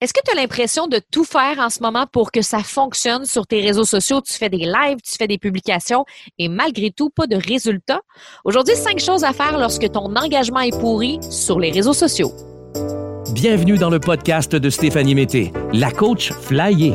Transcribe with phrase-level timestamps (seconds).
[0.00, 3.24] Est-ce que tu as l'impression de tout faire en ce moment pour que ça fonctionne
[3.24, 4.20] sur tes réseaux sociaux?
[4.20, 6.04] Tu fais des lives, tu fais des publications
[6.38, 8.02] et malgré tout, pas de résultats?
[8.44, 12.30] Aujourd'hui, cinq choses à faire lorsque ton engagement est pourri sur les réseaux sociaux.
[13.32, 16.94] Bienvenue dans le podcast de Stéphanie Mété, la coach Flyer.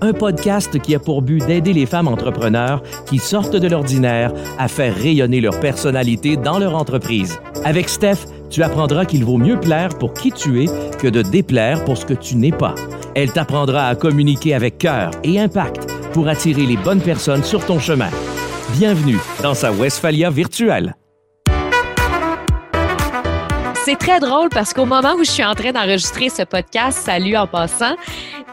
[0.00, 4.68] Un podcast qui a pour but d'aider les femmes entrepreneurs qui sortent de l'ordinaire à
[4.68, 7.36] faire rayonner leur personnalité dans leur entreprise.
[7.64, 10.66] Avec Steph, tu apprendras qu'il vaut mieux plaire pour qui tu es
[11.00, 12.76] que de déplaire pour ce que tu n'es pas.
[13.16, 17.80] Elle t'apprendra à communiquer avec cœur et impact pour attirer les bonnes personnes sur ton
[17.80, 18.10] chemin.
[18.78, 20.94] Bienvenue dans sa Westphalia virtuelle.
[23.84, 27.36] C'est très drôle parce qu'au moment où je suis en train d'enregistrer ce podcast, salut
[27.36, 27.96] en passant,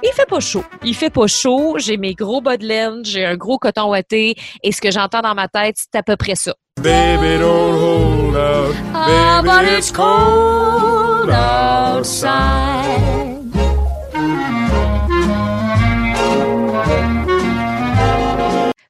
[0.04, 0.66] il fait pas chaud.
[0.84, 1.76] Il fait pas chaud.
[1.77, 5.21] J'ai mes gros bas de laine, j'ai un gros coton ouaté et ce que j'entends
[5.21, 6.54] dans ma tête, c'est à peu près ça.
[6.81, 8.76] Baby, don't hold out.
[8.94, 12.91] Ah, Baby, it's cold outside.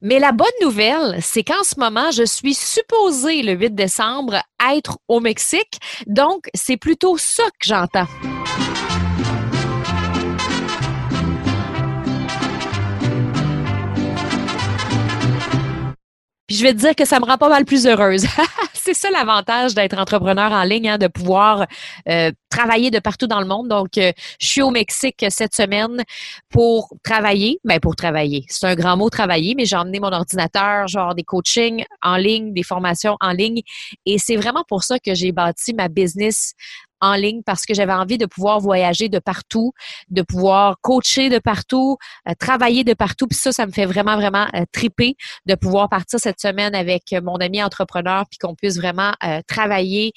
[0.03, 4.41] Mais la bonne nouvelle, c'est qu'en ce moment, je suis supposée le 8 décembre
[4.73, 5.79] être au Mexique.
[6.07, 8.07] Donc, c'est plutôt ça que j'entends.
[16.51, 18.25] Puis je vais te dire que ça me rend pas mal plus heureuse.
[18.73, 21.65] c'est ça l'avantage d'être entrepreneur en ligne, hein, de pouvoir
[22.09, 23.69] euh, travailler de partout dans le monde.
[23.69, 26.03] Donc, euh, je suis au Mexique cette semaine
[26.49, 27.59] pour travailler.
[27.63, 31.23] Ben pour travailler, c'est un grand mot travailler, mais j'ai emmené mon ordinateur, genre des
[31.23, 33.61] coachings en ligne, des formations en ligne,
[34.05, 36.51] et c'est vraiment pour ça que j'ai bâti ma business
[37.01, 39.73] en ligne parce que j'avais envie de pouvoir voyager de partout,
[40.09, 41.97] de pouvoir coacher de partout,
[42.29, 43.27] euh, travailler de partout.
[43.27, 47.15] Puis ça, ça me fait vraiment, vraiment euh, triper de pouvoir partir cette semaine avec
[47.23, 50.13] mon ami entrepreneur puis qu'on puisse vraiment euh, travailler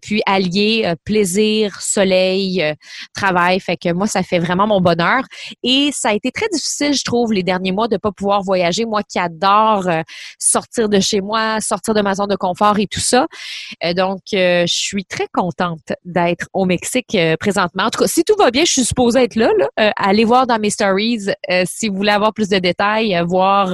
[0.00, 2.74] puis allier plaisir, soleil,
[3.14, 3.60] travail.
[3.60, 5.22] Fait que moi, ça fait vraiment mon bonheur.
[5.62, 8.86] Et ça a été très difficile, je trouve, les derniers mois de pas pouvoir voyager.
[8.86, 9.88] Moi qui adore
[10.38, 13.26] sortir de chez moi, sortir de ma zone de confort et tout ça.
[13.94, 15.92] donc, je suis très contente
[16.24, 17.84] d'être être au Mexique euh, présentement.
[17.84, 19.50] En tout cas, si tout va bien, je suis supposée être là.
[19.58, 19.68] là.
[19.80, 23.68] Euh, allez voir dans mes stories euh, si vous voulez avoir plus de détails, voir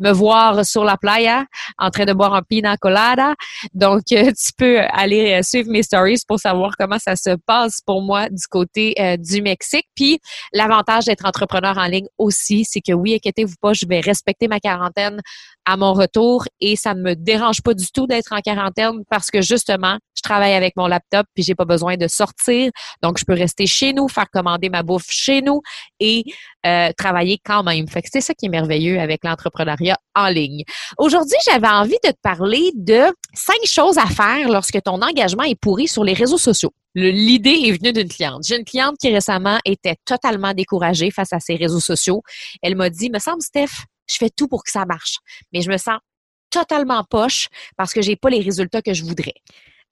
[0.00, 1.44] me voir sur la playa
[1.78, 3.34] en train de boire un pina colada.
[3.74, 8.28] Donc, tu peux aller suivre mes stories pour savoir comment ça se passe pour moi
[8.28, 9.86] du côté du Mexique.
[9.94, 10.18] Puis,
[10.52, 14.60] l'avantage d'être entrepreneur en ligne aussi, c'est que oui, inquiétez-vous pas, je vais respecter ma
[14.60, 15.20] quarantaine
[15.66, 19.30] à mon retour et ça ne me dérange pas du tout d'être en quarantaine parce
[19.30, 22.70] que justement, je travaille avec mon laptop puis j'ai pas besoin de sortir.
[23.02, 25.60] Donc, je peux rester chez nous, faire commander ma bouffe chez nous
[26.00, 26.24] et
[26.64, 27.86] euh, travailler quand même.
[27.88, 30.64] Fait que c'est ça qui est merveilleux avec l'entrepreneuriat en ligne.
[30.98, 33.02] Aujourd'hui, j'avais envie de te parler de
[33.34, 36.72] cinq choses à faire lorsque ton engagement est pourri sur les réseaux sociaux.
[36.94, 38.44] L'idée est venue d'une cliente.
[38.46, 42.22] J'ai une cliente qui récemment était totalement découragée face à ses réseaux sociaux.
[42.62, 45.18] Elle m'a dit, me semble, Steph, je fais tout pour que ça marche.
[45.52, 45.98] Mais je me sens
[46.50, 49.34] totalement poche parce que j'ai pas les résultats que je voudrais.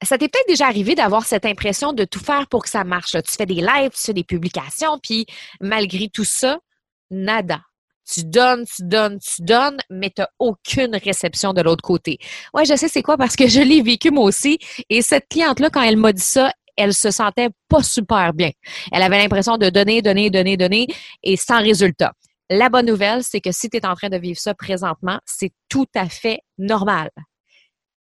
[0.05, 3.13] Ça t'est peut-être déjà arrivé d'avoir cette impression de tout faire pour que ça marche.
[3.13, 5.27] Tu fais des lives, tu fais des publications, puis
[5.61, 6.59] malgré tout ça,
[7.11, 7.61] nada.
[8.13, 12.19] Tu donnes, tu donnes, tu donnes, mais tu n'as aucune réception de l'autre côté.
[12.53, 14.59] Ouais, je sais c'est quoi parce que je l'ai vécu moi aussi.
[14.91, 18.51] Et cette cliente-là, quand elle m'a dit ça, elle se sentait pas super bien.
[18.93, 20.87] Elle avait l'impression de donner, donner, donner, donner
[21.23, 22.13] et sans résultat.
[22.51, 25.53] La bonne nouvelle, c'est que si tu es en train de vivre ça présentement, c'est
[25.71, 27.09] tout à fait normal.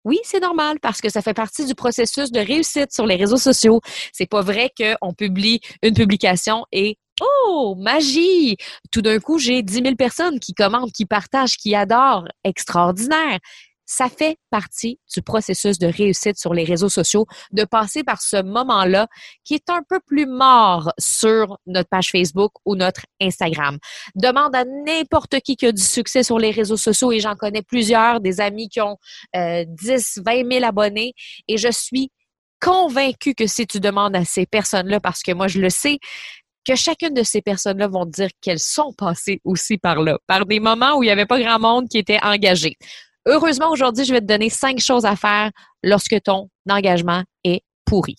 [0.03, 3.37] Oui, c'est normal parce que ça fait partie du processus de réussite sur les réseaux
[3.37, 3.81] sociaux.
[4.13, 8.57] C'est pas vrai qu'on publie une publication et Oh, magie!
[8.91, 12.27] Tout d'un coup, j'ai 10 000 personnes qui commentent, qui partagent, qui adorent.
[12.43, 13.37] Extraordinaire
[13.91, 18.41] ça fait partie du processus de réussite sur les réseaux sociaux, de passer par ce
[18.41, 19.07] moment-là
[19.43, 23.79] qui est un peu plus mort sur notre page Facebook ou notre Instagram.
[24.15, 27.63] Demande à n'importe qui qui a du succès sur les réseaux sociaux et j'en connais
[27.63, 28.95] plusieurs, des amis qui ont
[29.35, 31.13] 10, 20 000 abonnés
[31.49, 32.11] et je suis
[32.61, 35.99] convaincue que si tu demandes à ces personnes-là, parce que moi je le sais,
[36.65, 40.61] que chacune de ces personnes-là vont dire qu'elles sont passées aussi par là, par des
[40.61, 42.77] moments où il n'y avait pas grand monde qui était engagé.
[43.27, 45.51] Heureusement, aujourd'hui, je vais te donner cinq choses à faire
[45.83, 48.15] lorsque ton engagement est pourri.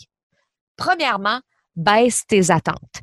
[0.77, 1.41] Premièrement,
[1.75, 3.01] baisse tes attentes.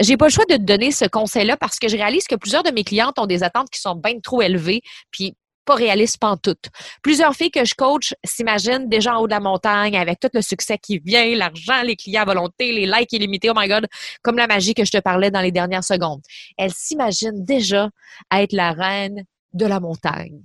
[0.00, 2.62] J'ai pas le choix de te donner ce conseil-là parce que je réalise que plusieurs
[2.62, 6.68] de mes clientes ont des attentes qui sont bien trop élevées, puis pas réalistes toutes.
[7.02, 10.42] Plusieurs filles que je coach s'imaginent déjà en haut de la montagne avec tout le
[10.42, 13.86] succès qui vient, l'argent, les clients à volonté, les likes illimités, oh my god,
[14.22, 16.22] comme la magie que je te parlais dans les dernières secondes.
[16.56, 17.88] Elles s'imaginent déjà
[18.32, 20.40] être la reine de la montagne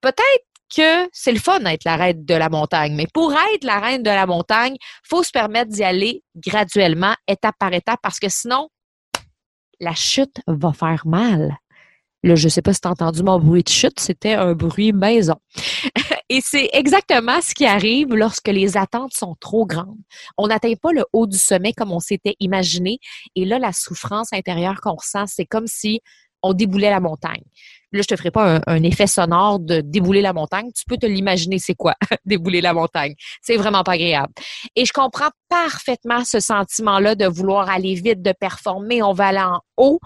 [0.00, 3.80] peut-être que c'est le fun d'être la reine de la montagne, mais pour être la
[3.80, 8.28] reine de la montagne, faut se permettre d'y aller graduellement, étape par étape, parce que
[8.28, 8.68] sinon,
[9.80, 11.56] la chute va faire mal.
[12.24, 14.54] Là, je ne sais pas si tu as entendu mon bruit de chute, c'était un
[14.54, 15.36] bruit maison.
[16.30, 19.96] Et c'est exactement ce qui arrive lorsque les attentes sont trop grandes.
[20.36, 22.98] On n'atteint pas le haut du sommet comme on s'était imaginé.
[23.34, 26.00] Et là, la souffrance intérieure qu'on ressent, c'est comme si
[26.42, 27.42] on déboulait la montagne.
[27.92, 30.70] Là, je te ferai pas un, effet sonore de débouler la montagne.
[30.74, 31.94] Tu peux te l'imaginer, c'est quoi,
[32.26, 33.14] débouler la montagne.
[33.40, 34.32] C'est vraiment pas agréable.
[34.76, 39.02] Et je comprends parfaitement ce sentiment-là de vouloir aller vite, de performer.
[39.02, 40.00] On va aller en haut.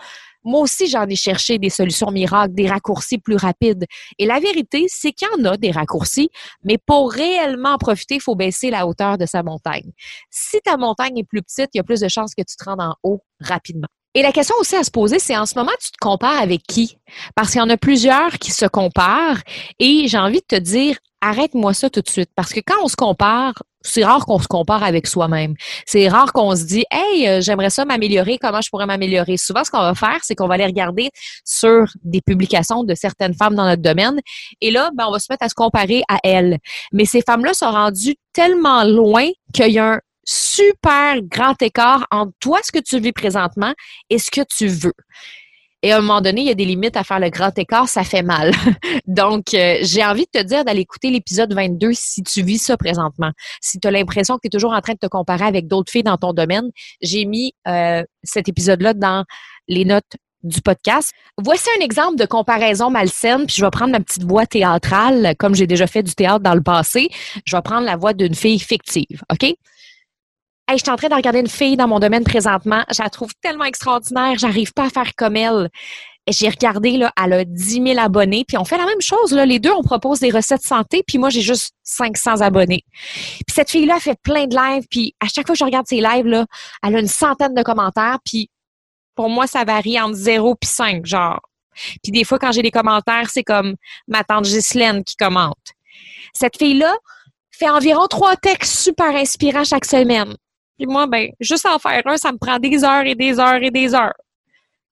[0.45, 3.87] Moi aussi, j'en ai cherché des solutions miracles, des raccourcis plus rapides.
[4.19, 6.31] Et la vérité, c'est qu'il y en a des raccourcis,
[6.65, 9.93] mais pour réellement profiter, il faut baisser la hauteur de sa montagne.
[10.31, 12.65] Si ta montagne est plus petite, il y a plus de chances que tu te
[12.65, 13.89] rendes en haut rapidement.
[14.15, 16.63] Et la question aussi à se poser, c'est en ce moment, tu te compares avec
[16.63, 16.99] qui?
[17.35, 19.41] Parce qu'il y en a plusieurs qui se comparent
[19.79, 22.31] et j'ai envie de te dire, arrête-moi ça tout de suite.
[22.35, 25.55] Parce que quand on se compare, c'est rare qu'on se compare avec soi-même.
[25.87, 29.37] C'est rare qu'on se dit, hey, euh, j'aimerais ça m'améliorer, comment je pourrais m'améliorer.
[29.37, 31.11] Souvent, ce qu'on va faire, c'est qu'on va aller regarder
[31.45, 34.21] sur des publications de certaines femmes dans notre domaine.
[34.61, 36.59] Et là, ben, on va se mettre à se comparer à elles.
[36.93, 42.33] Mais ces femmes-là sont rendues tellement loin qu'il y a un super grand écart entre
[42.41, 43.73] toi, ce que tu vis présentement,
[44.11, 44.95] et ce que tu veux.
[45.85, 47.89] Et à un moment donné, il y a des limites à faire le grand écart,
[47.89, 48.53] ça fait mal.
[49.09, 52.77] Donc, euh, j'ai envie de te dire d'aller écouter l'épisode 22 si tu vis ça
[52.77, 53.33] présentement.
[53.61, 55.91] Si tu as l'impression que tu es toujours en train de te comparer avec d'autres
[55.91, 56.71] filles dans ton domaine,
[57.01, 59.25] j'ai mis euh, cet épisode-là dans
[59.67, 61.13] les notes du podcast.
[61.39, 65.55] Voici un exemple de comparaison malsaine, puis je vais prendre ma petite voix théâtrale, comme
[65.55, 67.09] j'ai déjà fait du théâtre dans le passé.
[67.45, 69.55] Je vais prendre la voix d'une fille fictive, OK?
[70.69, 72.85] Hey, je suis en train de regarder une fille dans mon domaine présentement.
[72.91, 74.39] Je la trouve tellement extraordinaire.
[74.39, 75.69] J'arrive pas à faire comme elle.
[76.29, 78.45] J'ai regardé, là, elle a 10 000 abonnés.
[78.47, 79.33] Puis on fait la même chose.
[79.33, 79.45] Là.
[79.45, 81.03] Les deux, on propose des recettes santé.
[81.07, 82.85] Puis moi, j'ai juste 500 abonnés.
[82.93, 84.87] Puis cette fille-là fait plein de lives.
[84.89, 86.47] Puis à chaque fois que je regarde ses lives, là,
[86.87, 88.19] elle a une centaine de commentaires.
[88.25, 88.49] Puis
[89.17, 91.41] pour moi, ça varie entre 0 et 5, genre.
[92.03, 93.75] Puis des fois, quand j'ai des commentaires, c'est comme
[94.07, 95.57] ma tante Ghislaine qui commente.
[96.33, 96.95] Cette fille-là
[97.51, 100.37] fait environ trois textes super inspirants chaque semaine.
[100.83, 103.63] Puis moi, ben, juste en faire un, ça me prend des heures et des heures
[103.63, 104.17] et des heures.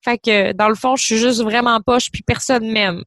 [0.05, 3.03] Fait que, dans le fond, je suis juste vraiment poche, puis personne m'aime.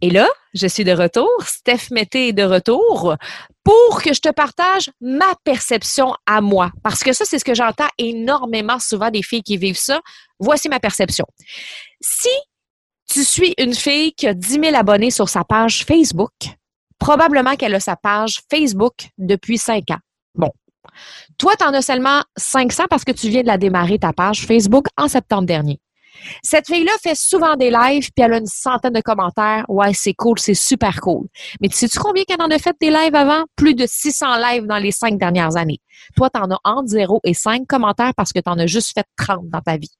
[0.00, 1.28] Et là, je suis de retour.
[1.42, 3.16] Steph Mété est de retour
[3.64, 6.72] pour que je te partage ma perception à moi.
[6.82, 10.00] Parce que ça, c'est ce que j'entends énormément souvent des filles qui vivent ça.
[10.38, 11.26] Voici ma perception.
[12.00, 12.30] Si
[13.10, 16.32] tu suis une fille qui a 10 000 abonnés sur sa page Facebook,
[16.98, 20.00] probablement qu'elle a sa page Facebook depuis 5 ans.
[20.34, 20.50] Bon,
[21.38, 24.46] toi, tu en as seulement 500 parce que tu viens de la démarrer, ta page
[24.46, 25.80] Facebook, en septembre dernier.
[26.42, 29.64] Cette fille-là fait souvent des lives, puis elle a une centaine de commentaires.
[29.68, 31.26] Ouais, c'est cool, c'est super cool.
[31.60, 33.44] Mais tu sais-tu combien qu'elle en a fait des lives avant?
[33.56, 35.80] Plus de 600 lives dans les cinq dernières années.
[36.16, 38.92] Toi, tu en as entre 0 et 5 commentaires parce que tu en as juste
[38.94, 39.90] fait 30 dans ta vie.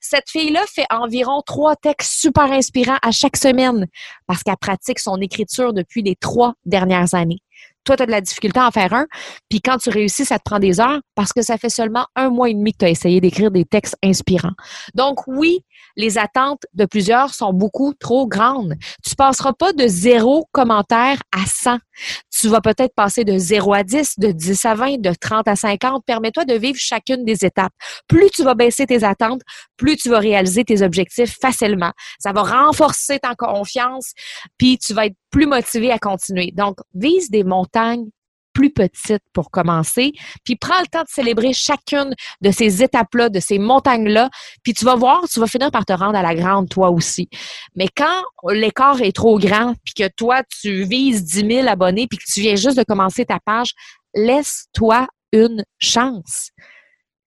[0.00, 3.86] Cette fille-là fait environ trois textes super inspirants à chaque semaine
[4.26, 7.40] parce qu'elle pratique son écriture depuis les trois dernières années
[7.84, 9.06] toi, tu as de la difficulté à en faire un,
[9.48, 12.30] puis quand tu réussis, ça te prend des heures parce que ça fait seulement un
[12.30, 14.54] mois et demi que tu as essayé d'écrire des textes inspirants.
[14.94, 15.60] Donc oui,
[15.96, 18.74] les attentes de plusieurs sont beaucoup trop grandes.
[19.04, 21.78] Tu passeras pas de zéro commentaire à 100.
[22.44, 25.56] Tu vas peut-être passer de 0 à 10, de 10 à 20, de 30 à
[25.56, 26.04] 50.
[26.04, 27.72] Permets-toi de vivre chacune des étapes.
[28.06, 29.40] Plus tu vas baisser tes attentes,
[29.78, 31.92] plus tu vas réaliser tes objectifs facilement.
[32.18, 34.12] Ça va renforcer ta confiance,
[34.58, 36.52] puis tu vas être plus motivé à continuer.
[36.54, 38.10] Donc, vise des montagnes
[38.54, 40.12] plus petite pour commencer,
[40.44, 44.30] puis prends le temps de célébrer chacune de ces étapes-là, de ces montagnes-là,
[44.62, 47.28] puis tu vas voir, tu vas finir par te rendre à la grande toi aussi.
[47.74, 52.18] Mais quand l'écart est trop grand, puis que toi, tu vises 10 000 abonnés, puis
[52.18, 53.72] que tu viens juste de commencer ta page,
[54.14, 56.50] laisse-toi une chance.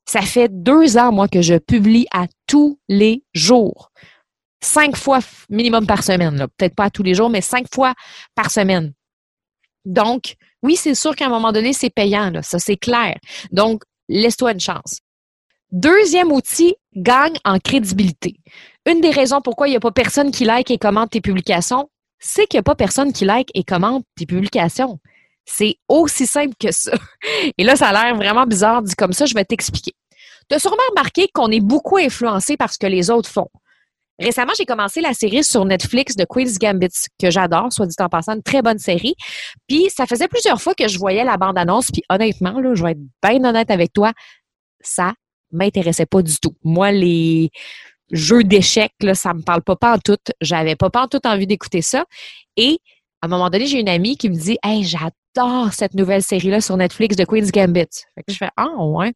[0.05, 3.91] Ça fait deux ans, moi, que je publie à tous les jours.
[4.63, 5.19] Cinq fois
[5.49, 6.47] minimum par semaine.
[6.57, 7.93] Peut-être pas à tous les jours, mais cinq fois
[8.33, 8.93] par semaine.
[9.87, 13.15] Donc, oui, c'est sûr qu'à un moment donné, c'est payant, ça c'est clair.
[13.51, 14.99] Donc, laisse-toi une chance.
[15.71, 18.35] Deuxième outil, gagne en crédibilité.
[18.85, 21.89] Une des raisons pourquoi il n'y a pas personne qui like et commente tes publications,
[22.19, 24.99] c'est qu'il n'y a pas personne qui like et commente tes publications.
[25.45, 26.91] C'est aussi simple que ça.
[27.57, 29.93] Et là, ça a l'air vraiment bizarre dit comme ça, je vais t'expliquer.
[30.49, 33.49] Tu as sûrement remarqué qu'on est beaucoup influencé par ce que les autres font.
[34.19, 36.87] Récemment, j'ai commencé la série sur Netflix de Queen's Gambit,
[37.19, 39.15] que j'adore, soit dit en passant, une très bonne série.
[39.67, 42.91] Puis, ça faisait plusieurs fois que je voyais la bande-annonce, puis honnêtement, là, je vais
[42.91, 44.13] être bien honnête avec toi,
[44.81, 45.13] ça
[45.51, 46.55] m'intéressait pas du tout.
[46.63, 47.51] Moi, les
[48.11, 50.17] jeux d'échecs, là, ça me parle pas pas en tout.
[50.41, 52.05] J'avais pas pas en tout envie d'écouter ça.
[52.55, 52.79] Et,
[53.21, 56.61] à un moment donné, j'ai une amie qui me dit, Hey, j'adore cette nouvelle série-là
[56.61, 57.87] sur Netflix de Queen's Gambit.
[58.15, 59.13] Fait que je fais, ah, ouais.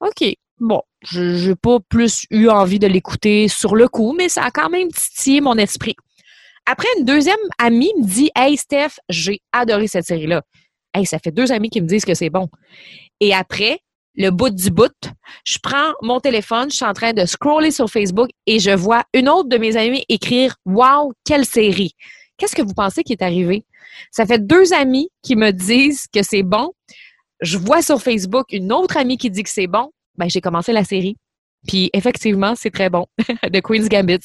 [0.00, 0.34] OK.
[0.58, 4.50] Bon, je n'ai pas plus eu envie de l'écouter sur le coup, mais ça a
[4.50, 5.96] quand même titillé mon esprit.
[6.66, 10.42] Après, une deuxième amie me dit Hey Steph, j'ai adoré cette série-là.
[10.94, 12.48] Hey, ça fait deux amis qui me disent que c'est bon.
[13.20, 13.80] Et après,
[14.16, 14.92] le bout du bout,
[15.44, 19.02] je prends mon téléphone, je suis en train de scroller sur Facebook et je vois
[19.12, 21.92] une autre de mes amies écrire Wow, quelle série!
[22.38, 23.64] Qu'est-ce que vous pensez qui est arrivé?
[24.10, 26.72] Ça fait deux amis qui me disent que c'est bon.
[27.40, 29.90] Je vois sur Facebook une autre amie qui dit que c'est bon.
[30.16, 31.16] Ben, j'ai commencé la série.
[31.66, 33.06] Puis effectivement, c'est très bon,
[33.50, 34.20] de Queen's Gambit.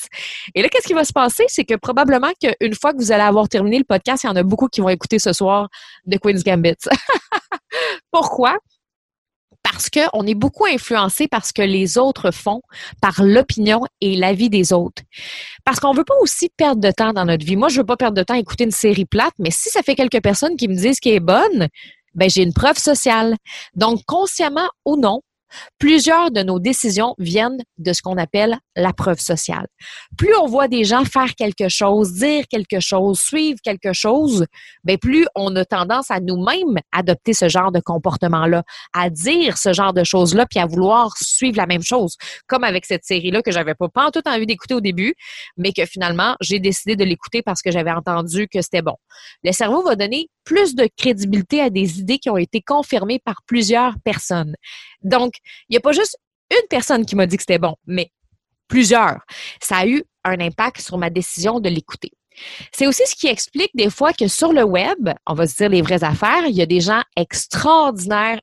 [0.55, 1.45] Et là, qu'est-ce qui va se passer?
[1.47, 4.35] C'est que probablement qu'une fois que vous allez avoir terminé le podcast, il y en
[4.35, 5.69] a beaucoup qui vont écouter ce soir
[6.05, 6.75] de Queen's Gambit.
[8.11, 8.57] Pourquoi?
[9.63, 12.61] Parce qu'on est beaucoup influencé par ce que les autres font,
[13.01, 15.03] par l'opinion et l'avis des autres.
[15.63, 17.55] Parce qu'on veut pas aussi perdre de temps dans notre vie.
[17.55, 19.81] Moi, je veux pas perdre de temps à écouter une série plate, mais si ça
[19.81, 21.67] fait quelques personnes qui me disent qu'elle est bonne,
[22.15, 23.35] ben j'ai une preuve sociale.
[23.75, 25.21] Donc, consciemment ou non,
[25.77, 29.67] Plusieurs de nos décisions viennent de ce qu'on appelle la preuve sociale.
[30.17, 34.45] Plus on voit des gens faire quelque chose, dire quelque chose, suivre quelque chose,
[34.83, 38.63] bien plus on a tendance à nous-mêmes adopter ce genre de comportement-là,
[38.93, 42.15] à dire ce genre de choses-là, puis à vouloir suivre la même chose.
[42.47, 45.13] Comme avec cette série-là que j'avais pas, pas tout envie d'écouter au début,
[45.57, 48.95] mais que finalement j'ai décidé de l'écouter parce que j'avais entendu que c'était bon.
[49.43, 53.41] Le cerveau va donner plus de crédibilité à des idées qui ont été confirmées par
[53.45, 54.55] plusieurs personnes.
[55.01, 55.33] Donc,
[55.69, 56.17] il n'y a pas juste
[56.51, 58.11] une personne qui m'a dit que c'était bon, mais
[58.67, 59.19] plusieurs.
[59.61, 62.11] Ça a eu un impact sur ma décision de l'écouter.
[62.71, 65.69] C'est aussi ce qui explique des fois que sur le web, on va se dire
[65.69, 68.39] les vraies affaires, il y a des gens extraordinaires,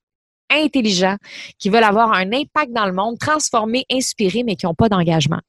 [0.51, 1.17] intelligents,
[1.59, 5.41] qui veulent avoir un impact dans le monde, transformer, inspirer, mais qui n'ont pas d'engagement.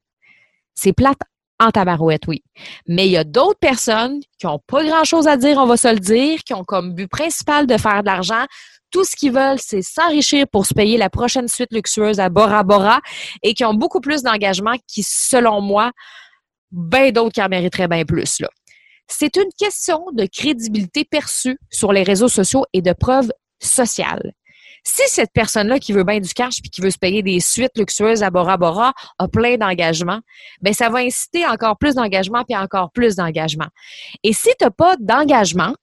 [0.76, 1.20] C'est plate
[1.60, 2.44] en tabarouette, oui.
[2.88, 5.88] Mais il y a d'autres personnes qui n'ont pas grand-chose à dire, on va se
[5.88, 8.46] le dire, qui ont comme but principal de faire de l'argent,
[8.92, 12.64] tout ce qu'ils veulent, c'est s'enrichir pour se payer la prochaine suite luxueuse à Bora
[12.64, 13.02] Bora
[13.44, 15.92] et qui ont beaucoup plus d'engagement qui, selon moi,
[16.72, 18.40] bien d'autres qui en mériteraient bien plus.
[18.40, 18.50] Là.
[19.08, 24.34] C'est une question de crédibilité perçue sur les réseaux sociaux et de preuve sociale.
[24.90, 27.78] Si cette personne-là qui veut bien du cash puis qui veut se payer des suites
[27.78, 30.22] luxueuses à Bora Bora a plein d'engagement,
[30.62, 33.68] ben ça va inciter encore plus d'engagement puis encore plus d'engagement.
[34.24, 35.76] Et si tu n'as pas d'engagement,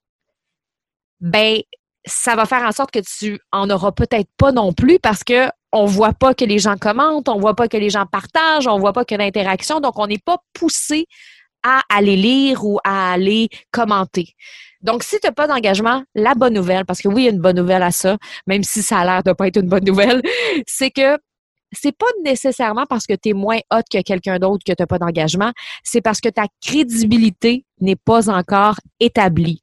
[1.21, 1.59] ben
[2.07, 5.51] ça va faire en sorte que tu en auras peut-être pas non plus parce que
[5.71, 8.79] on voit pas que les gens commentent, on voit pas que les gens partagent, on
[8.79, 11.05] voit pas que l'interaction, donc on n'est pas poussé
[11.65, 14.35] à aller lire ou à aller commenter.
[14.83, 17.33] Donc, si tu n'as pas d'engagement, la bonne nouvelle, parce que oui, il y a
[17.33, 19.85] une bonne nouvelle à ça, même si ça a l'air de pas être une bonne
[19.85, 20.23] nouvelle,
[20.67, 21.19] c'est que
[21.73, 24.87] c'est pas nécessairement parce que tu es moins hot que quelqu'un d'autre que tu n'as
[24.87, 25.53] pas d'engagement,
[25.83, 29.63] c'est parce que ta crédibilité n'est pas encore établie.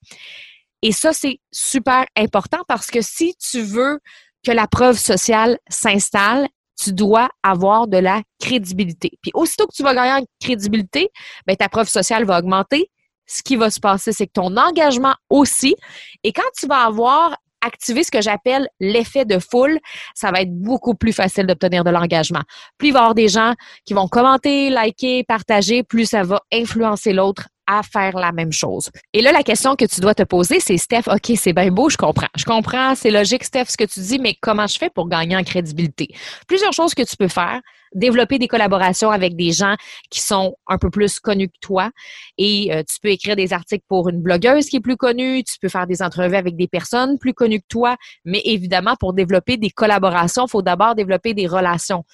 [0.81, 4.00] Et ça, c'est super important parce que si tu veux
[4.43, 6.48] que la preuve sociale s'installe,
[6.81, 9.11] tu dois avoir de la crédibilité.
[9.21, 11.09] Puis aussitôt que tu vas gagner en crédibilité,
[11.45, 12.89] ben, ta preuve sociale va augmenter.
[13.27, 15.75] Ce qui va se passer, c'est que ton engagement aussi.
[16.23, 19.79] Et quand tu vas avoir activé ce que j'appelle l'effet de foule,
[20.15, 22.41] ça va être beaucoup plus facile d'obtenir de l'engagement.
[22.79, 23.53] Plus il va y avoir des gens
[23.85, 28.89] qui vont commenter, liker, partager, plus ça va influencer l'autre à faire la même chose.
[29.13, 31.89] Et là, la question que tu dois te poser, c'est Steph, OK, c'est bien beau,
[31.89, 32.27] je comprends.
[32.35, 35.37] Je comprends, c'est logique, Steph, ce que tu dis, mais comment je fais pour gagner
[35.37, 36.09] en crédibilité?
[36.49, 37.61] Plusieurs choses que tu peux faire.
[37.93, 39.75] Développer des collaborations avec des gens
[40.09, 41.91] qui sont un peu plus connus que toi.
[42.37, 45.43] Et euh, tu peux écrire des articles pour une blogueuse qui est plus connue.
[45.43, 47.97] Tu peux faire des entrevues avec des personnes plus connues que toi.
[48.23, 52.05] Mais évidemment, pour développer des collaborations, il faut d'abord développer des relations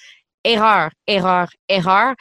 [0.48, 2.16] erreur, erreur, erreur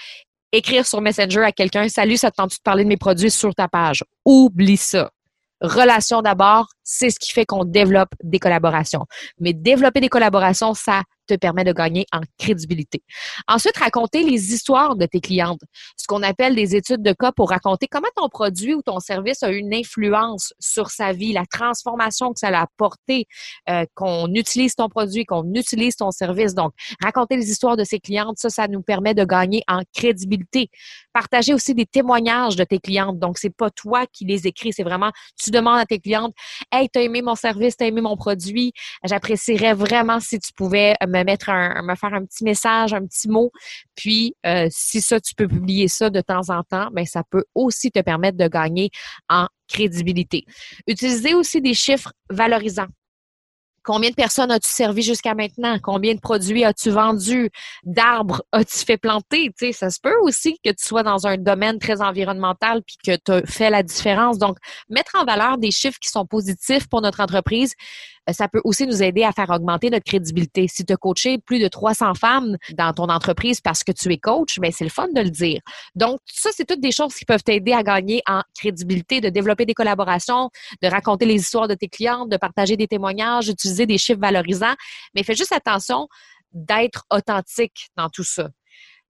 [0.57, 3.55] écrire sur Messenger à quelqu'un Salut, ça te tente de parler de mes produits sur
[3.55, 4.05] ta page?
[4.25, 5.11] Oublie ça.
[5.61, 9.07] Relation d'abord, c'est ce qui fait qu'on développe des collaborations.
[9.41, 13.03] Mais développer des collaborations, ça te permet de gagner en crédibilité.
[13.49, 15.61] Ensuite, raconter les histoires de tes clientes,
[15.97, 19.43] ce qu'on appelle des études de cas pour raconter comment ton produit ou ton service
[19.43, 23.27] a eu une influence sur sa vie, la transformation que ça a apporté,
[23.69, 26.55] euh, qu'on utilise ton produit, qu'on utilise ton service.
[26.55, 30.71] Donc, raconter les histoires de ses clientes, ça, ça nous permet de gagner en crédibilité.
[31.13, 33.19] Partager aussi des témoignages de tes clientes.
[33.19, 35.11] Donc, c'est pas toi qui les écris, c'est vraiment,
[35.43, 36.35] tu demandes à tes clientes,
[36.73, 38.73] Hey, t'as aimé mon service, t'as aimé mon produit,
[39.05, 43.29] j'apprécierais vraiment si tu pouvais me mettre un, me faire un petit message, un petit
[43.29, 43.51] mot.
[43.95, 47.45] Puis, euh, si ça, tu peux publier ça de temps en temps, ben ça peut
[47.55, 48.91] aussi te permettre de gagner
[49.29, 50.45] en crédibilité.
[50.87, 52.89] Utiliser aussi des chiffres valorisants.
[53.87, 55.79] Combien de personnes as-tu servi jusqu'à maintenant?
[55.81, 57.51] Combien de produits as-tu vendus?
[57.85, 59.53] D'arbres as-tu fait planter?
[59.73, 63.31] Ça se peut aussi que tu sois dans un domaine très environnemental puis que tu
[63.31, 64.39] as fait la différence.
[64.39, 64.59] Donc,
[64.91, 67.75] mettre en valeur des chiffres qui sont positifs pour notre entreprise
[68.33, 70.67] ça peut aussi nous aider à faire augmenter notre crédibilité.
[70.69, 74.19] Si tu as coaché plus de 300 femmes dans ton entreprise parce que tu es
[74.19, 75.61] coach, ben c'est le fun de le dire.
[75.95, 79.67] Donc, ça, c'est toutes des choses qui peuvent t'aider à gagner en crédibilité, de développer
[79.67, 80.51] des collaborations,
[80.83, 84.75] de raconter les histoires de tes clientes, de partager des témoignages, d'utiliser des chiffres valorisants.
[85.15, 86.09] Mais fais juste attention
[86.53, 88.49] d'être authentique dans tout ça.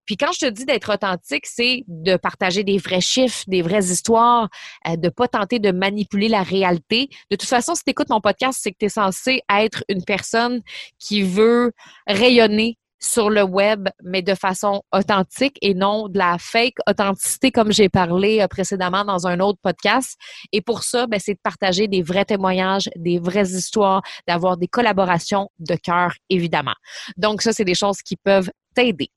[0.07, 3.85] Puis quand je te dis d'être authentique, c'est de partager des vrais chiffres, des vraies
[3.85, 4.49] histoires,
[4.89, 7.09] euh, de pas tenter de manipuler la réalité.
[7.31, 10.05] De toute façon, si tu écoutes mon podcast, c'est que tu es censé être une
[10.05, 10.63] personne
[10.99, 11.73] qui veut
[12.07, 17.73] rayonner sur le web, mais de façon authentique et non de la fake authenticité comme
[17.73, 20.19] j'ai parlé euh, précédemment dans un autre podcast.
[20.53, 24.69] Et pour ça, ben, c'est de partager des vrais témoignages, des vraies histoires, d'avoir des
[24.69, 26.75] collaborations de cœur, évidemment.
[27.17, 29.11] Donc ça, c'est des choses qui peuvent t'aider.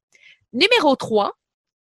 [0.53, 1.31] Numéro 3,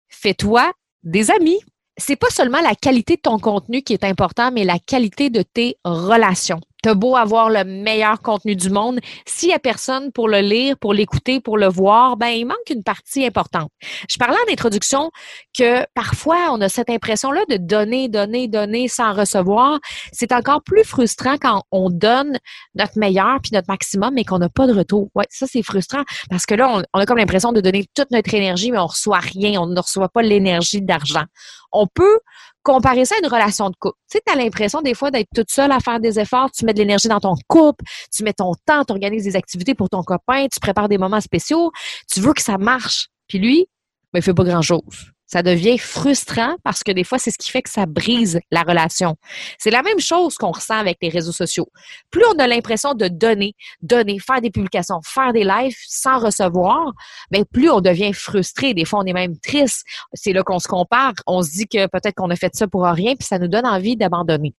[0.10, 0.74] fais-toi
[1.04, 1.60] des amis.
[1.98, 5.42] C'est pas seulement la qualité de ton contenu qui est important, mais la qualité de
[5.42, 6.62] tes relations.
[6.81, 10.77] T'as beau avoir le meilleur contenu du monde, s'il n'y a personne pour le lire,
[10.77, 13.69] pour l'écouter, pour le voir, ben il manque une partie importante.
[14.09, 15.12] Je parlais en introduction
[15.57, 19.79] que parfois on a cette impression-là de donner, donner, donner sans recevoir.
[20.13, 22.38] C'est encore plus frustrant quand on donne
[22.75, 25.09] notre meilleur puis notre maximum, mais qu'on n'a pas de retour.
[25.15, 28.33] Ouais, ça c'est frustrant parce que là on, a comme l'impression de donner toute notre
[28.33, 31.25] énergie, mais on reçoit rien, on ne reçoit pas l'énergie d'argent.
[31.74, 32.19] On peut
[32.63, 33.98] comparer ça à une relation de couple.
[34.10, 36.66] Tu sais, tu as l'impression des fois d'être toute seule à faire des efforts, tu
[36.66, 39.89] mets de l'énergie dans ton couple, tu mets ton temps, tu organises des activités pour
[39.89, 41.72] ton copain, tu prépares des moments spéciaux,
[42.12, 43.08] tu veux que ça marche.
[43.28, 43.68] Puis lui,
[44.13, 47.51] ben, il fait pas grand-chose ça devient frustrant parce que des fois, c'est ce qui
[47.51, 49.15] fait que ça brise la relation.
[49.59, 51.67] C'est la même chose qu'on ressent avec les réseaux sociaux.
[52.09, 56.93] Plus on a l'impression de donner, donner, faire des publications, faire des lives sans recevoir,
[57.29, 58.74] bien, plus on devient frustré.
[58.74, 59.86] Des fois, on est même triste.
[60.13, 61.13] C'est là qu'on se compare.
[61.27, 63.67] On se dit que peut-être qu'on a fait ça pour rien, puis ça nous donne
[63.67, 64.55] envie d'abandonner.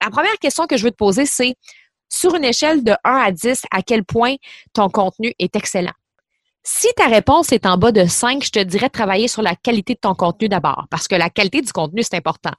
[0.00, 1.56] La première question que je veux te poser, c'est
[2.08, 4.36] sur une échelle de 1 à 10, à quel point
[4.72, 5.92] ton contenu est excellent?
[6.64, 9.94] Si ta réponse est en bas de 5, je te dirais travailler sur la qualité
[9.94, 12.52] de ton contenu d'abord, parce que la qualité du contenu, c'est important.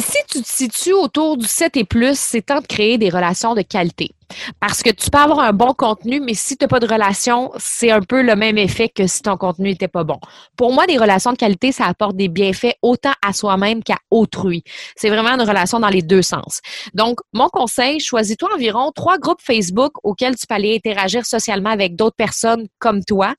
[0.00, 3.10] Puis si tu te situes autour du 7 et plus, c'est temps de créer des
[3.10, 4.12] relations de qualité.
[4.58, 7.52] Parce que tu peux avoir un bon contenu, mais si tu n'as pas de relation,
[7.58, 10.18] c'est un peu le même effet que si ton contenu n'était pas bon.
[10.56, 14.64] Pour moi, des relations de qualité, ça apporte des bienfaits autant à soi-même qu'à autrui.
[14.96, 16.62] C'est vraiment une relation dans les deux sens.
[16.94, 21.94] Donc, mon conseil, choisis-toi environ trois groupes Facebook auxquels tu peux aller interagir socialement avec
[21.94, 23.34] d'autres personnes comme toi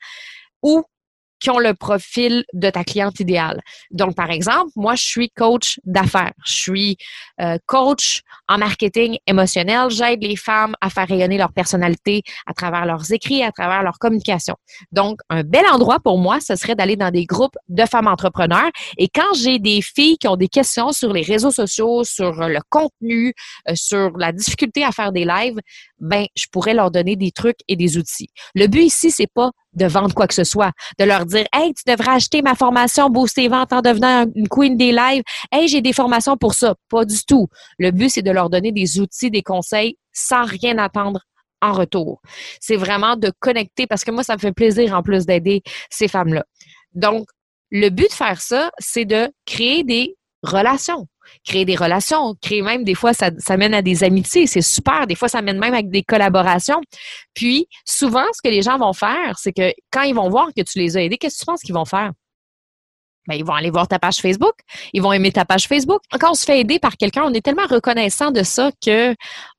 [0.61, 0.83] ou
[1.41, 3.59] qui ont le profil de ta cliente idéale.
[3.89, 6.31] Donc, par exemple, moi, je suis coach d'affaires.
[6.45, 6.97] Je suis
[7.41, 9.89] euh, coach en marketing émotionnel.
[9.89, 13.97] J'aide les femmes à faire rayonner leur personnalité à travers leurs écrits, à travers leur
[13.97, 14.55] communication.
[14.91, 18.69] Donc, un bel endroit pour moi, ce serait d'aller dans des groupes de femmes entrepreneurs.
[18.97, 22.59] Et quand j'ai des filles qui ont des questions sur les réseaux sociaux, sur le
[22.69, 23.33] contenu,
[23.67, 25.59] euh, sur la difficulté à faire des lives,
[25.99, 28.29] ben, je pourrais leur donner des trucs et des outils.
[28.53, 31.73] Le but ici, c'est pas de vendre quoi que ce soit, de leur dire Hey,
[31.73, 35.23] tu devrais acheter ma formation Booster Vente en devenant une queen des lives.
[35.51, 36.75] Hey, j'ai des formations pour ça.
[36.89, 37.47] Pas du tout.
[37.77, 41.21] Le but, c'est de leur donner des outils, des conseils sans rien attendre
[41.61, 42.21] en retour.
[42.59, 46.07] C'est vraiment de connecter parce que moi, ça me fait plaisir en plus d'aider ces
[46.07, 46.43] femmes-là.
[46.93, 47.27] Donc,
[47.69, 51.07] le but de faire ça, c'est de créer des relations
[51.45, 55.07] créer des relations, créer même des fois, ça, mène à des amitiés, c'est super.
[55.07, 56.81] Des fois, ça mène même avec des collaborations.
[57.33, 60.61] Puis, souvent, ce que les gens vont faire, c'est que quand ils vont voir que
[60.61, 62.11] tu les as aidés, qu'est-ce que tu penses qu'ils vont faire?
[63.27, 64.55] Ben, ils vont aller voir ta page Facebook,
[64.93, 66.01] ils vont aimer ta page Facebook.
[66.19, 69.15] Quand on se fait aider par quelqu'un, on est tellement reconnaissant de ça que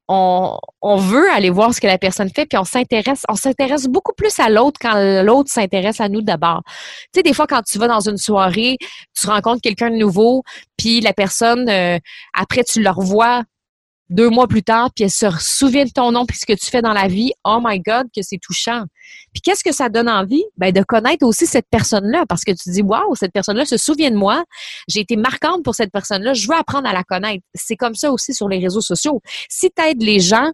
[0.08, 4.12] on, veut aller voir ce que la personne fait, puis on s'intéresse, on s'intéresse beaucoup
[4.12, 6.62] plus à l'autre quand l'autre s'intéresse à nous d'abord.
[6.66, 8.76] Tu sais, des fois, quand tu vas dans une soirée,
[9.18, 10.42] tu rencontres quelqu'un de nouveau,
[10.76, 11.98] puis la personne, euh,
[12.34, 13.42] après, tu le revois
[14.10, 16.66] deux mois plus tard, puis elle se souvient de ton nom puis ce que tu
[16.66, 17.32] fais dans la vie.
[17.44, 18.84] Oh my God, que c'est touchant.
[19.32, 20.44] Puis qu'est-ce que ça donne envie?
[20.56, 24.10] Ben, de connaître aussi cette personne-là parce que tu dis, waouh, cette personne-là se souvient
[24.10, 24.44] de moi.
[24.88, 26.34] J'ai été marquante pour cette personne-là.
[26.34, 27.44] Je veux apprendre à la connaître.
[27.54, 29.20] C'est comme ça aussi sur les réseaux sociaux.
[29.48, 30.50] Si tu aides les gens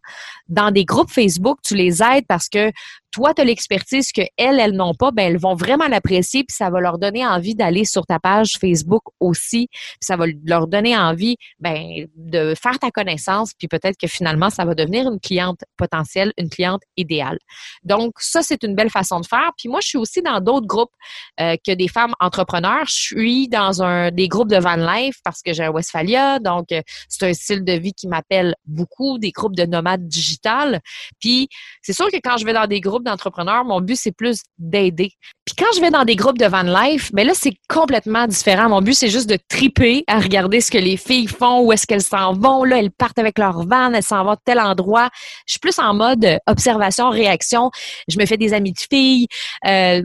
[0.48, 2.70] dans des groupes Facebook, tu les aides parce que
[3.10, 6.54] toi, tu as l'expertise que elles, elles n'ont pas, ben elles vont vraiment l'apprécier, puis
[6.54, 10.66] ça va leur donner envie d'aller sur ta page Facebook aussi, puis ça va leur
[10.66, 15.20] donner envie ben, de faire ta connaissance, puis peut-être que finalement, ça va devenir une
[15.20, 17.38] cliente potentielle, une cliente idéale.
[17.82, 19.50] Donc, ça, c'est une belle façon de faire.
[19.56, 20.92] Puis moi, je suis aussi dans d'autres groupes
[21.40, 22.86] euh, que des femmes entrepreneurs.
[22.86, 26.72] Je suis dans un des groupes de van life parce que j'ai un Westphalia, donc
[26.72, 30.80] euh, c'est un style de vie qui m'appelle beaucoup, des groupes de nomades digital.
[31.20, 31.48] Puis
[31.82, 35.12] c'est sûr que quand je vais dans des groupes d'entrepreneurs, mon but c'est plus d'aider.
[35.44, 38.68] Puis quand je vais dans des groupes de van life, ben là c'est complètement différent.
[38.68, 41.86] Mon but c'est juste de triper à regarder ce que les filles font, où est-ce
[41.86, 42.64] qu'elles s'en vont.
[42.64, 45.08] Là, elles partent avec leur van, elles s'en vont de tel endroit.
[45.46, 47.70] Je suis plus en mode observation, réaction.
[48.08, 49.26] Je me fais des amis de filles
[49.66, 50.02] euh,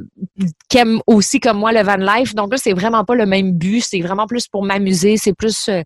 [0.70, 2.36] qui aiment aussi comme moi le van life.
[2.36, 3.82] Donc là, c'est vraiment pas le même but.
[3.82, 5.18] C'est vraiment plus pour m'amuser.
[5.18, 5.82] C'est plus euh,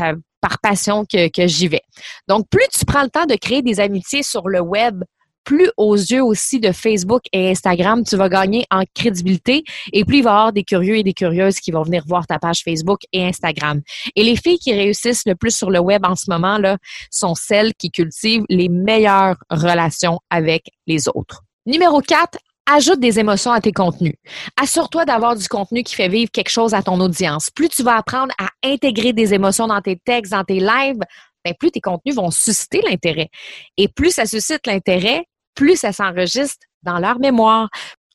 [0.00, 1.82] euh, par passion que, que j'y vais.
[2.28, 5.02] Donc, plus tu prends le temps de créer des amitiés sur le web,
[5.44, 10.18] plus aux yeux aussi de Facebook et Instagram, tu vas gagner en crédibilité et plus
[10.18, 12.62] il va y avoir des curieux et des curieuses qui vont venir voir ta page
[12.64, 13.82] Facebook et Instagram.
[14.16, 16.78] Et les filles qui réussissent le plus sur le web en ce moment là
[17.10, 21.42] sont celles qui cultivent les meilleures relations avec les autres.
[21.66, 24.14] Numéro 4, ajoute des émotions à tes contenus.
[24.60, 27.48] Assure-toi d'avoir du contenu qui fait vivre quelque chose à ton audience.
[27.48, 30.98] Plus tu vas apprendre à intégrer des émotions dans tes textes, dans tes lives,
[31.42, 33.30] ben plus tes contenus vont susciter l'intérêt.
[33.78, 35.24] Et plus ça suscite l'intérêt,
[35.54, 37.70] plus ça s'enregistre dans leur mémoire.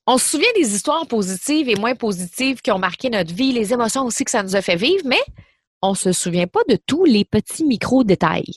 [0.05, 3.73] On se souvient des histoires positives et moins positives qui ont marqué notre vie, les
[3.73, 5.21] émotions aussi que ça nous a fait vivre, mais
[5.81, 8.53] on se souvient pas de tous les petits micro-détails.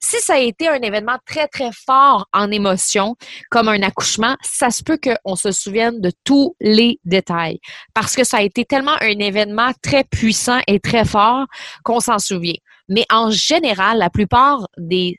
[0.00, 3.16] Si ça a été un événement très, très fort en émotion,
[3.50, 7.60] comme un accouchement, ça se peut qu'on se souvienne de tous les détails.
[7.94, 11.46] Parce que ça a été tellement un événement très puissant et très fort
[11.84, 12.58] qu'on s'en souvient.
[12.88, 15.16] Mais en général, la plupart des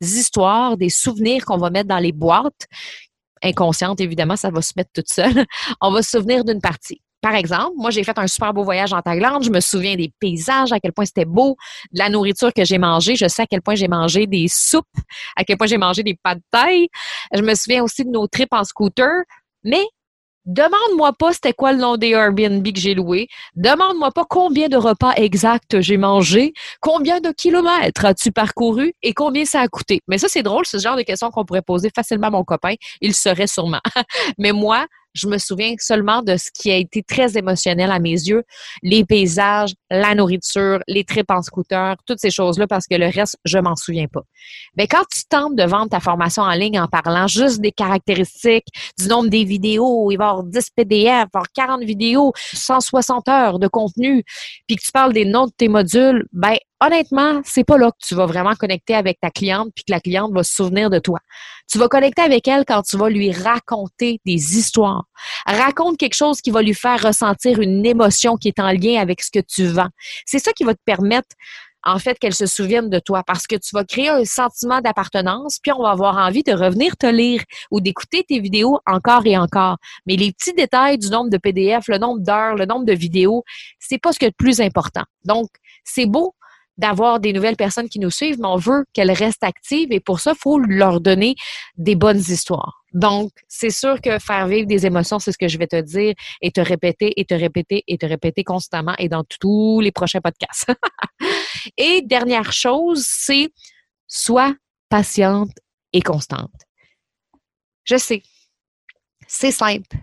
[0.00, 2.66] histoires, des souvenirs qu'on va mettre dans les boîtes,
[3.42, 5.46] inconscientes évidemment, ça va se mettre toute seule,
[5.80, 7.00] on va se souvenir d'une partie.
[7.20, 9.42] Par exemple, moi, j'ai fait un super beau voyage en Thaïlande.
[9.42, 11.56] Je me souviens des paysages, à quel point c'était beau,
[11.92, 13.16] de la nourriture que j'ai mangée.
[13.16, 14.84] Je sais à quel point j'ai mangé des soupes,
[15.36, 16.88] à quel point j'ai mangé des pâtes de taille.
[17.34, 19.24] Je me souviens aussi de nos trips en scooter.
[19.64, 19.84] Mais
[20.46, 23.26] Demande-moi pas c'était quoi le nom des Airbnb que j'ai loué.
[23.56, 29.44] Demande-moi pas combien de repas exacts j'ai mangé, combien de kilomètres as-tu parcouru et combien
[29.44, 30.02] ça a coûté.
[30.06, 32.74] Mais ça, c'est drôle, ce genre de questions qu'on pourrait poser facilement à mon copain.
[33.00, 33.80] Il serait sûrement.
[34.38, 38.10] Mais moi, je me souviens seulement de ce qui a été très émotionnel à mes
[38.10, 38.44] yeux,
[38.82, 43.36] les paysages, la nourriture, les trips en scooter, toutes ces choses-là, parce que le reste,
[43.44, 44.22] je m'en souviens pas.
[44.76, 48.66] Mais quand tu tentes de vendre ta formation en ligne en parlant juste des caractéristiques,
[48.98, 53.28] du nombre des vidéos, il va y avoir 10 PDF, il avoir 40 vidéos, 160
[53.28, 54.22] heures de contenu,
[54.66, 58.06] puis que tu parles des noms de tes modules, ben honnêtement, c'est pas là que
[58.06, 60.98] tu vas vraiment connecter avec ta cliente puis que la cliente va se souvenir de
[60.98, 61.18] toi.
[61.70, 65.04] Tu vas connecter avec elle quand tu vas lui raconter des histoires.
[65.46, 69.22] Raconte quelque chose qui va lui faire ressentir une émotion qui est en lien avec
[69.22, 69.88] ce que tu vends.
[70.26, 71.28] C'est ça qui va te permettre
[71.86, 75.60] en fait, qu'elle se souvienne de toi parce que tu vas créer un sentiment d'appartenance,
[75.62, 79.38] puis on va avoir envie de revenir te lire ou d'écouter tes vidéos encore et
[79.38, 79.76] encore.
[80.04, 83.44] Mais les petits détails du nombre de PDF, le nombre d'heures, le nombre de vidéos,
[83.78, 85.04] c'est pas ce qui est le plus important.
[85.24, 85.48] Donc,
[85.84, 86.34] c'est beau
[86.78, 90.20] d'avoir des nouvelles personnes qui nous suivent, mais on veut qu'elles restent actives et pour
[90.20, 91.34] ça, il faut leur donner
[91.76, 92.82] des bonnes histoires.
[92.92, 96.14] Donc, c'est sûr que faire vivre des émotions, c'est ce que je vais te dire
[96.40, 100.20] et te répéter et te répéter et te répéter constamment et dans tous les prochains
[100.20, 100.72] podcasts.
[101.76, 103.50] et dernière chose, c'est
[104.06, 104.54] sois
[104.88, 105.52] patiente
[105.92, 106.52] et constante.
[107.84, 108.22] Je sais,
[109.26, 109.96] c'est simple.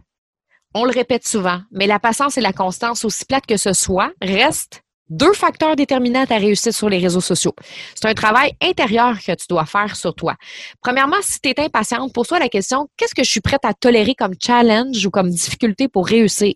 [0.76, 4.12] On le répète souvent, mais la patience et la constance, aussi plate que ce soit,
[4.22, 7.54] restent deux facteurs déterminants à ta réussite sur les réseaux sociaux.
[7.96, 10.36] C'est un travail intérieur que tu dois faire sur toi.
[10.82, 14.16] Premièrement, si tu es impatiente, pose-toi la question, qu'est-ce que je suis prête à tolérer
[14.16, 16.54] comme challenge ou comme difficulté pour réussir?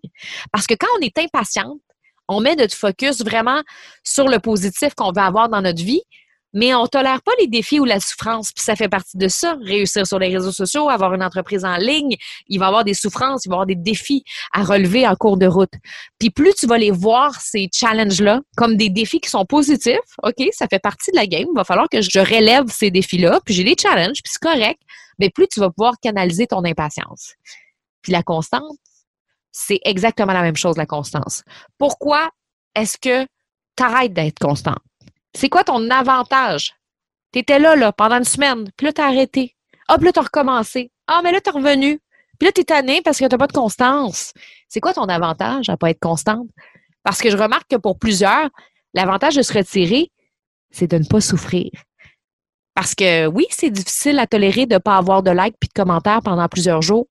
[0.52, 1.80] Parce que quand on est impatiente,
[2.28, 3.62] on met notre focus vraiment
[4.04, 6.02] sur le positif qu'on veut avoir dans notre vie,
[6.58, 8.52] mais on tolère pas les défis ou la souffrance.
[8.52, 11.78] Puis ça fait partie de ça, réussir sur les réseaux sociaux, avoir une entreprise en
[11.78, 12.16] ligne.
[12.48, 15.16] Il va y avoir des souffrances, il va y avoir des défis à relever en
[15.16, 15.74] cours de route.
[16.18, 20.48] Puis plus tu vas les voir, ces challenges-là, comme des défis qui sont positifs, OK,
[20.52, 21.46] ça fait partie de la game.
[21.48, 24.82] Il va falloir que je relève ces défis-là, puis j'ai des challenges, puis c'est correct.
[25.20, 27.36] Mais plus tu vas pouvoir canaliser ton impatience.
[28.02, 28.78] Puis la constance,
[29.52, 31.44] c'est exactement la même chose, la constance.
[31.78, 32.32] Pourquoi
[32.74, 33.26] est-ce que
[33.76, 34.82] tu arrêtes d'être constante?
[35.38, 36.74] C'est quoi ton avantage?
[37.32, 39.56] Tu étais là, là, pendant une semaine, puis là, t'as arrêté.
[39.88, 40.90] Ah, puis là, t'as recommencé.
[41.06, 42.00] Ah, mais là, t'es revenu.
[42.40, 44.34] Puis là, t'es tanné parce que t'as pas de constance.
[44.68, 46.48] C'est quoi ton avantage à pas être constante?
[47.04, 48.50] Parce que je remarque que pour plusieurs,
[48.96, 50.12] l'avantage de se retirer,
[50.72, 51.70] c'est de ne pas souffrir.
[52.74, 55.74] Parce que oui, c'est difficile à tolérer de ne pas avoir de likes puis de
[55.74, 57.06] commentaires pendant plusieurs jours.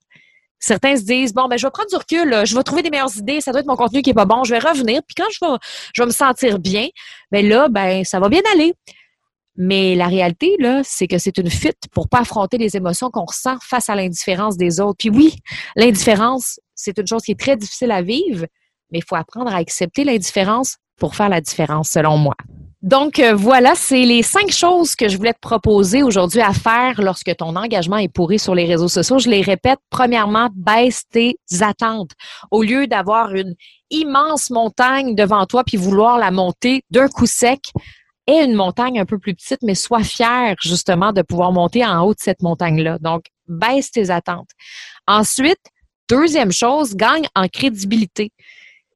[0.66, 3.16] Certains se disent bon ben je vais prendre du recul, je vais trouver des meilleures
[3.16, 5.30] idées, ça doit être mon contenu qui est pas bon, je vais revenir puis quand
[5.30, 5.56] je vais
[5.94, 6.88] je vais me sentir bien,
[7.30, 8.74] ben là ben ça va bien aller.
[9.58, 13.24] Mais la réalité, là, c'est que c'est une fuite pour pas affronter les émotions qu'on
[13.24, 14.98] ressent face à l'indifférence des autres.
[14.98, 15.36] Puis oui,
[15.76, 18.44] l'indifférence, c'est une chose qui est très difficile à vivre,
[18.90, 22.34] mais il faut apprendre à accepter l'indifférence pour faire la différence, selon moi.
[22.86, 27.02] Donc euh, voilà, c'est les cinq choses que je voulais te proposer aujourd'hui à faire
[27.02, 29.18] lorsque ton engagement est pourri sur les réseaux sociaux.
[29.18, 29.80] Je les répète.
[29.90, 32.12] Premièrement, baisse tes attentes.
[32.52, 33.56] Au lieu d'avoir une
[33.90, 37.72] immense montagne devant toi puis vouloir la monter d'un coup sec,
[38.28, 42.04] aie une montagne un peu plus petite, mais sois fier justement de pouvoir monter en
[42.04, 42.98] haut de cette montagne-là.
[43.00, 44.50] Donc, baisse tes attentes.
[45.08, 45.58] Ensuite,
[46.08, 48.30] deuxième chose, gagne en crédibilité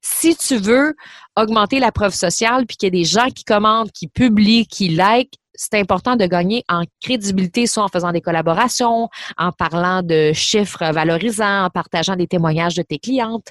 [0.00, 0.94] si tu veux
[1.36, 4.88] augmenter la preuve sociale, puis qu'il y a des gens qui commandent, qui publient, qui
[4.88, 10.32] like, c'est important de gagner en crédibilité, soit en faisant des collaborations, en parlant de
[10.32, 13.48] chiffres valorisants, en partageant des témoignages de tes clientes.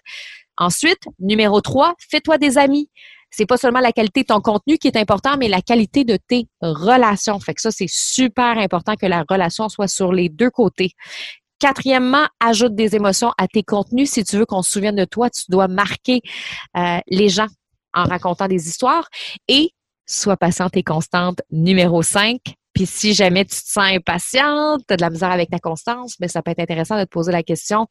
[0.58, 2.90] Ensuite, numéro 3, fais-toi des amis.
[3.30, 6.18] C'est pas seulement la qualité de ton contenu qui est important, mais la qualité de
[6.18, 7.40] tes relations.
[7.40, 10.94] Fait que ça, c'est super important que la relation soit sur les deux côtés.
[11.60, 14.12] Quatrièmement, ajoute des émotions à tes contenus.
[14.12, 16.22] Si tu veux qu'on se souvienne de toi, tu dois marquer
[16.78, 17.48] euh, les gens
[17.93, 19.10] en racontant des histoires.
[19.48, 19.72] Et
[20.06, 21.41] sois patiente et constante.
[21.52, 22.39] Numéro 5,
[22.74, 26.15] puis si jamais tu te sens impatiente, tu as de la misère avec ta constance,
[26.19, 27.88] mais ben, ça peut être intéressant de te poser la question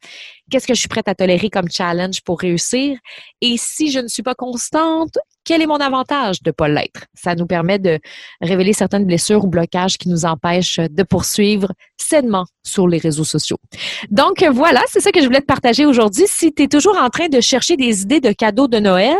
[0.49, 2.97] qu'est-ce que je suis prête à tolérer comme challenge pour réussir?
[3.41, 7.05] Et si je ne suis pas constante, quel est mon avantage de ne pas l'être?
[7.13, 7.99] Ça nous permet de
[8.41, 13.57] révéler certaines blessures ou blocages qui nous empêchent de poursuivre sainement sur les réseaux sociaux.
[14.09, 16.25] Donc voilà, c'est ça que je voulais te partager aujourd'hui.
[16.27, 19.15] Si tu es toujours en train de chercher des idées de cadeaux de Noël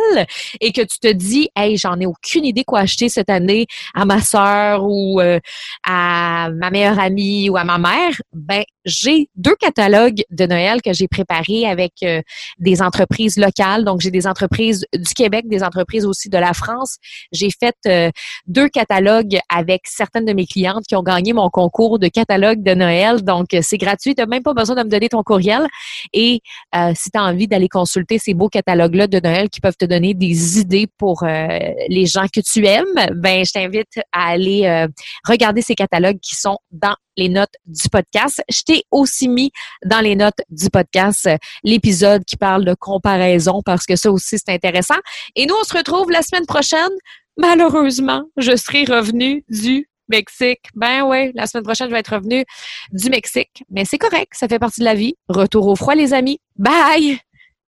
[0.62, 4.05] et que tu te dis, hey, j'en ai aucune idée quoi acheter cette année à
[4.05, 5.39] ma sœur ou euh,
[5.85, 10.93] à ma meilleure amie ou à ma mère, ben j'ai deux catalogues de Noël que
[10.93, 12.21] j'ai préparés avec euh,
[12.57, 13.85] des entreprises locales.
[13.85, 16.97] Donc, j'ai des entreprises du Québec, des entreprises aussi de la France.
[17.31, 18.09] J'ai fait euh,
[18.47, 22.73] deux catalogues avec certaines de mes clientes qui ont gagné mon concours de catalogue de
[22.73, 23.21] Noël.
[23.62, 24.15] C'est gratuit.
[24.15, 25.67] Tu n'as même pas besoin de me donner ton courriel.
[26.13, 26.41] Et
[26.75, 29.86] euh, si tu as envie d'aller consulter ces beaux catalogues-là de Noël qui peuvent te
[29.86, 34.88] donner des idées pour les gens que tu aimes, ben je t'invite à aller
[35.28, 38.41] regarder ces catalogues qui sont dans les notes du podcast.
[38.49, 39.52] Je t'ai aussi mis
[39.86, 44.38] dans les notes du podcast euh, l'épisode qui parle de comparaison parce que ça aussi
[44.39, 44.95] c'est intéressant.
[45.36, 46.89] Et nous, on se retrouve la semaine prochaine.
[47.38, 50.65] Malheureusement, je serai revenue du Mexique.
[50.76, 52.43] Ben ouais, la semaine prochaine, je vais être revenue
[52.91, 53.63] du Mexique.
[53.69, 55.15] Mais c'est correct, ça fait partie de la vie.
[55.28, 56.39] Retour au froid, les amis.
[56.58, 57.19] Bye!